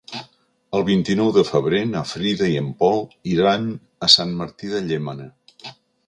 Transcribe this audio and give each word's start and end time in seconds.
El 0.77 0.83
vint-i-nou 0.85 1.27
de 1.33 1.41
febrer 1.49 1.81
na 1.89 2.01
Frida 2.11 2.47
i 2.53 2.55
en 2.61 2.71
Pol 2.79 2.97
iran 3.33 3.67
a 4.07 4.09
Sant 4.15 4.33
Martí 4.39 4.71
de 4.73 4.81
Llémena. 4.87 5.29